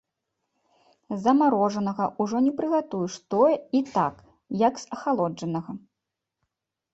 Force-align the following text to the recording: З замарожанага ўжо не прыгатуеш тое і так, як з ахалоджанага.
З 1.09 1.17
замарожанага 1.25 2.07
ўжо 2.25 2.41
не 2.45 2.53
прыгатуеш 2.61 3.19
тое 3.35 3.53
і 3.81 3.83
так, 3.97 4.15
як 4.65 4.73
з 4.85 4.91
ахалоджанага. 4.99 5.71